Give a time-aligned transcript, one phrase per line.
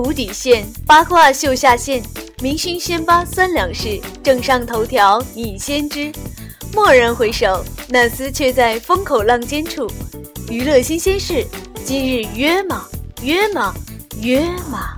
[0.00, 2.02] 无底线，八卦秀下限，
[2.40, 6.12] 明星先发三两事，正上头条你先知。
[6.72, 9.90] 蓦然回首，那厮却在风口浪尖处。
[10.50, 11.46] 娱乐新鲜事，
[11.84, 12.86] 今日约吗？
[13.22, 13.74] 约吗？
[14.20, 14.40] 约
[14.70, 14.95] 吗？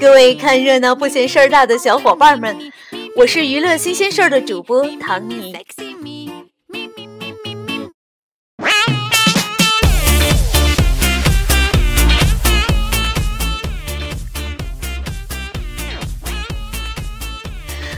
[0.00, 2.56] 各位看热闹不嫌事儿大的小伙伴们，
[3.16, 5.52] 我是娱乐新鲜事儿的主播唐尼。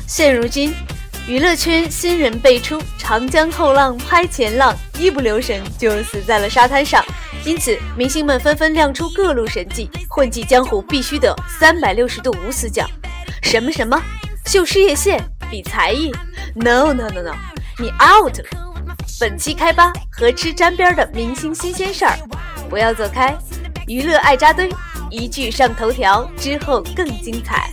[0.07, 0.75] 现如今，
[1.31, 7.05] 娱乐圈新人辈出，长江后浪拍前浪，一不留神就死在了沙滩上。
[7.45, 12.85] 因此，明星们纷纷亮出各路神技，混迹江湖必须得三百六十度无死角。
[13.45, 13.97] 什么什么，
[14.47, 16.11] 秀事业线比才艺
[16.57, 17.35] ？No No No No，
[17.79, 18.37] 你 out！
[19.21, 22.19] 本期开吧和吃沾边的明星新鲜事儿，
[22.69, 23.33] 不要走开。
[23.87, 24.69] 娱乐爱扎堆，
[25.13, 27.71] 一句上头条之后更精彩。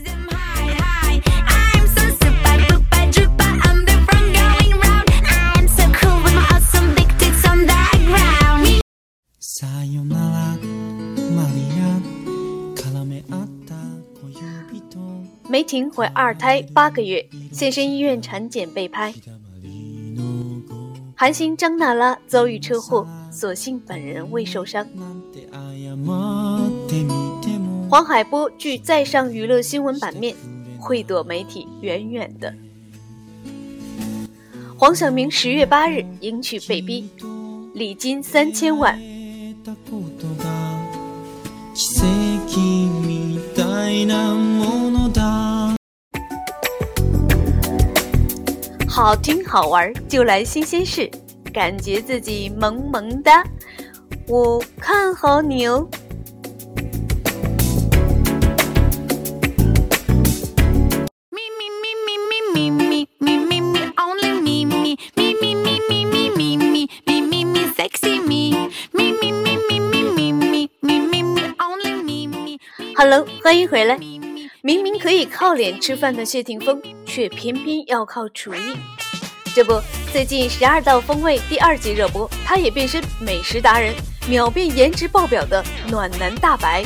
[15.58, 19.11] 梅婷怀二胎八个月，现身医院产检被拍。
[21.16, 24.85] 韩星张娜拉遭遇车祸，所幸本人未受伤。
[27.89, 30.35] 黄海波拒再上娱乐新闻版面，
[30.78, 32.53] 会躲媒体远远的。
[34.78, 37.09] 黄晓明十月八日迎娶被逼，
[37.73, 38.95] 礼金三千万。
[48.97, 51.08] 好听好玩就来新鲜事，
[51.53, 53.46] 感觉自己萌萌哒，
[54.28, 55.88] 我看好你哦。
[72.96, 73.96] Hello，欢迎回来。
[74.63, 76.81] 明明可以靠脸吃饭的谢霆锋，
[77.17, 78.78] 却偏偏要靠厨艺。
[79.55, 79.81] 这不，
[80.13, 83.91] 最近《十二道锋味》第二季热播，他也变身美食达人，
[84.29, 86.83] 秒变颜值爆表的暖男大白。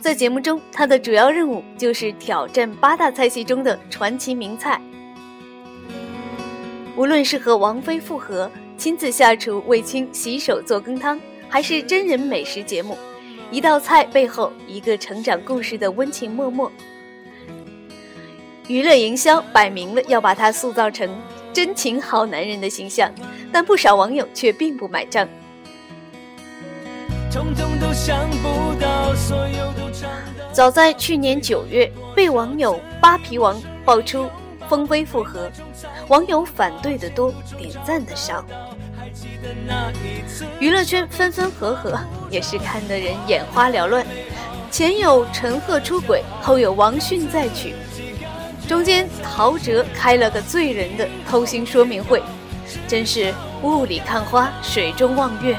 [0.00, 4.80] 在节目中，他的主要任务就是挑战八大菜系中的传奇名菜。
[6.96, 8.50] 无论是和王菲复合。
[8.78, 12.96] 亲自下厨为亲洗手做羹汤，还是真人美食节目，
[13.50, 16.68] 一道菜背后一个成长故事的温情脉脉。
[18.68, 21.08] 娱乐营销摆明了要把他塑造成
[21.52, 23.10] 真情好男人的形象，
[23.52, 25.28] 但不少网友却并不买账。
[30.52, 34.28] 早在去年九月，被网友“扒皮王”爆出。
[34.68, 35.48] 风威复合，
[36.08, 38.44] 网友反对的多，点赞的少。
[40.58, 41.98] 娱乐圈分分合合，
[42.30, 44.04] 也是看得人眼花缭乱。
[44.70, 47.74] 前有陈赫出轨，后有王迅再娶，
[48.68, 52.22] 中间陶喆开了个醉人的偷腥说明会，
[52.86, 53.32] 真是
[53.62, 55.56] 雾里看花，水中望月。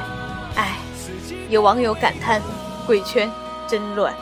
[0.56, 0.78] 唉，
[1.50, 2.42] 有网友感叹：
[2.86, 3.30] 贵圈
[3.68, 4.14] 真乱。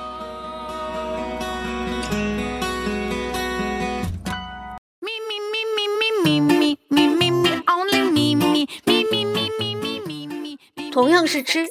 [11.25, 11.68] 同样是吃，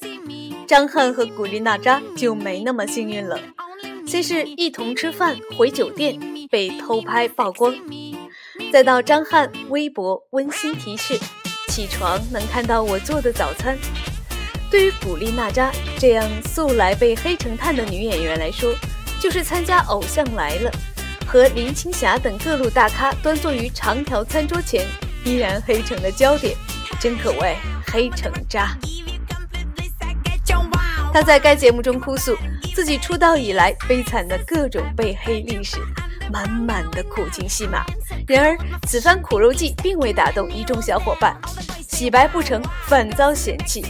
[0.66, 3.38] 张翰和古力娜扎就没那么幸运了。
[4.04, 6.18] 先是一同吃饭回酒店
[6.50, 7.72] 被偷拍曝光，
[8.72, 11.16] 再到张翰微博温馨提示：
[11.68, 13.78] 起床能看到我做的早餐。
[14.72, 15.70] 对于古力娜扎
[16.00, 18.74] 这样素来被黑成炭的女演员来说，
[19.20, 20.70] 就是参加《偶像来了》
[21.28, 24.84] 和林青霞等各路大咖端坐于长条餐桌前，
[25.24, 26.56] 依然黑成了焦点，
[27.00, 27.56] 真可谓
[27.86, 28.76] 黑成渣。
[31.14, 32.36] 他在该节目中哭诉
[32.74, 35.76] 自己出道以来悲惨的各种被黑历史，
[36.28, 37.84] 满满的苦情戏码。
[38.26, 38.58] 然而
[38.88, 41.40] 此番苦肉计并未打动一众小伙伴，
[41.88, 43.86] 洗白不成反遭嫌弃。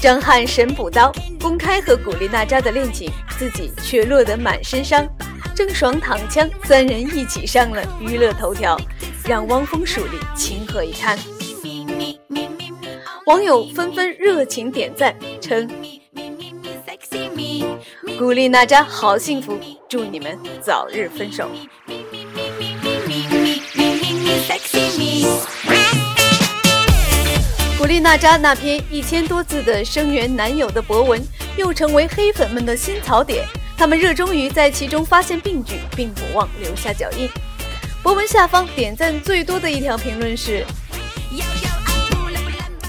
[0.00, 3.08] 张翰神补刀，公开和古力娜扎的恋情，
[3.38, 5.06] 自己却落得满身伤。
[5.54, 8.76] 郑爽躺枪，三人一起上了娱乐头条，
[9.24, 11.16] 让汪峰树立情何以堪？
[13.28, 15.70] 网友纷纷热情点赞，称
[18.18, 21.46] 古力娜扎好幸福，祝你们早日分手。
[27.76, 31.22] 古力娜扎那篇一千多字的声援男友的博文，
[31.58, 33.44] 又成为黑粉们的新槽点。
[33.76, 37.28] 他们热衷于在其中发现病句，并不忘留下脚印。
[38.02, 40.64] 博文下方点赞最多的一条评论是：“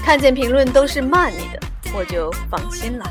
[0.04, 1.60] 看见评论都是骂你的，
[1.94, 3.04] 我就放心了。”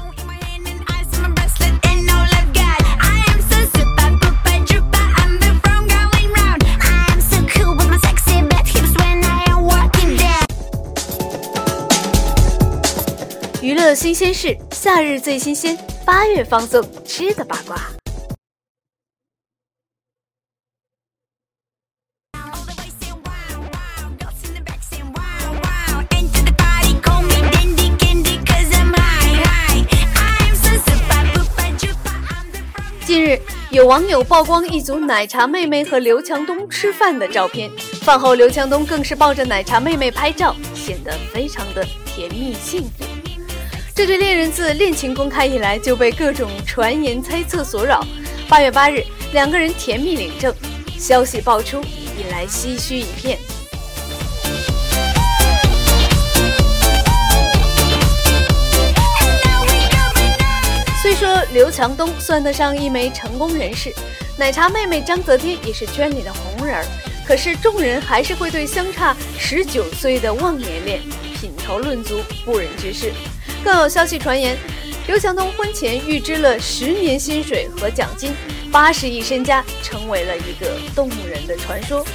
[13.62, 17.99] 娱乐新鲜事，夏日最新鲜，八月放送吃的八卦。
[33.72, 37.70] 有网友曝光一组奶茶妹妹和刘强东吃饭的照片，
[38.02, 43.06] 饭后刘强东更是抱着奶茶妹妹拍照，显得非常的甜蜜幸福。
[43.94, 48.04] 这对恋人自恋情公开以来就被各种传言猜测所扰。
[48.48, 50.52] 八月八日，两个人甜蜜领证，
[50.98, 51.80] 消息爆出，
[52.18, 53.38] 引来唏嘘一片。
[61.20, 63.94] 说刘强东算得上一枚成功人士，
[64.38, 66.86] 奶茶妹妹张泽天也是圈里的红人儿，
[67.28, 71.02] 可是众人还是会对相差十九岁的忘年恋
[71.36, 73.12] 品头论足，不忍直视。
[73.62, 74.58] 更有消息传言，
[75.08, 78.32] 刘强东婚前预支了十年薪水和奖金，
[78.72, 82.08] 八十亿身家，成为了一个动人的传说。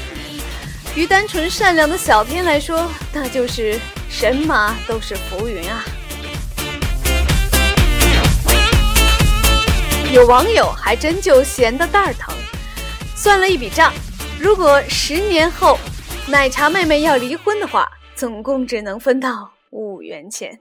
[0.97, 3.79] 于单纯善良的小天来说，那就是
[4.09, 5.85] 神马都是浮云啊！
[10.15, 12.33] 有网友还真就闲得蛋儿疼，
[13.17, 13.93] 算了一笔账：
[14.39, 15.77] 如果十年后
[16.29, 20.61] 奶茶妹妹要离婚的话，总共只能分到五元钱。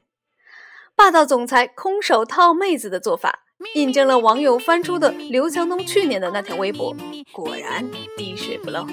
[0.96, 3.42] 霸道总裁空手套妹子的做法，
[3.76, 6.96] 印证了网友翻出的刘强东去年的那条微博，
[7.32, 8.88] 果然滴水不漏。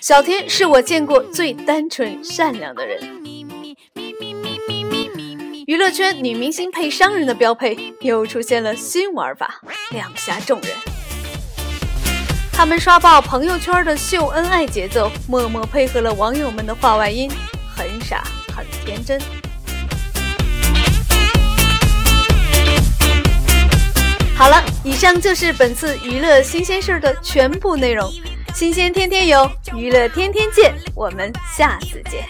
[0.00, 2.98] 小天是我见过最单纯善良的人。
[5.64, 9.60] 娱乐圈女明星配商人的标配又出现了新玩法，
[9.90, 10.70] 两下众人。
[12.52, 17.30] 他们刷爆朋友圈的秀恩爱节奏，默默配合了网友们的话外音，
[17.76, 19.20] 很傻很天真。
[24.36, 28.10] 好了，以上就是本次娱乐新鲜事儿的全部内容。
[28.52, 32.26] 新鲜天天有，娱乐天天见，我们下次见。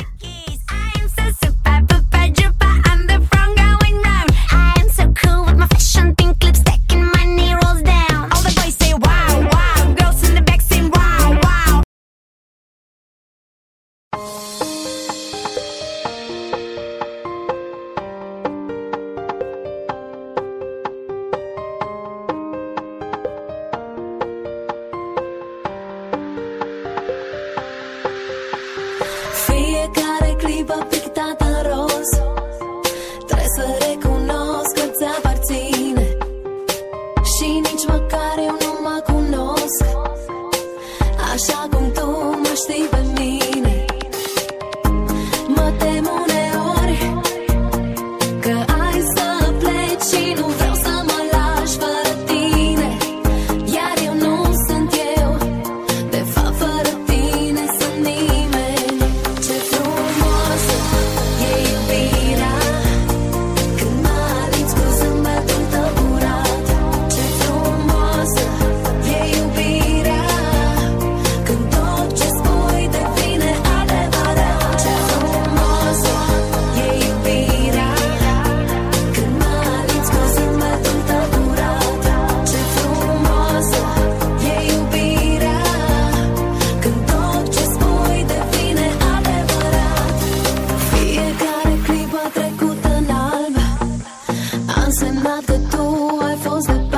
[30.62, 31.11] gave up.
[95.12, 96.91] another door I falls the